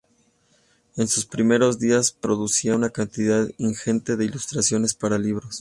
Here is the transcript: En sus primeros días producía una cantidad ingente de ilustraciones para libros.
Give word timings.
En 0.95 1.07
sus 1.07 1.27
primeros 1.27 1.77
días 1.77 2.11
producía 2.11 2.75
una 2.75 2.89
cantidad 2.89 3.47
ingente 3.59 4.17
de 4.17 4.25
ilustraciones 4.25 4.95
para 4.95 5.19
libros. 5.19 5.49